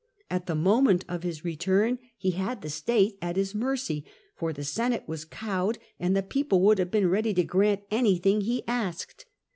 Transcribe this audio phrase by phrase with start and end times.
[0.31, 4.03] At the moment of his return he had the state at his mercy,
[4.35, 7.87] for the Senate was cowed, and the people would have been ready to grant him
[7.91, 9.27] anything he asked.